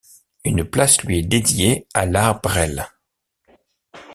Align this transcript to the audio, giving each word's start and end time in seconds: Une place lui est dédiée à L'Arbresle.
Une 0.43 0.63
place 0.65 1.03
lui 1.03 1.19
est 1.19 1.21
dédiée 1.21 1.87
à 1.93 2.07
L'Arbresle. 2.07 2.87